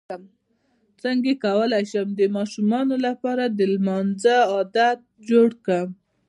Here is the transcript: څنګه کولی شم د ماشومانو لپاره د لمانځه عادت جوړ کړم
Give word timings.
څنګه 1.03 1.31
کولی 1.45 1.83
شم 1.91 2.07
د 2.15 2.21
ماشومانو 2.37 2.95
لپاره 3.07 3.43
د 3.47 3.59
لمانځه 3.73 4.35
عادت 4.51 4.99
جوړ 5.29 5.49
کړم 5.65 5.89